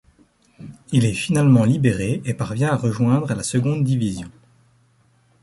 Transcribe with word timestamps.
Il 0.91 1.05
est 1.05 1.13
finalement 1.13 1.63
libéré 1.63 2.23
et 2.25 2.33
parvient 2.33 2.71
à 2.71 2.75
rejoindre 2.75 3.35
la 3.35 3.43
seconde 3.43 3.83
division. 3.83 4.31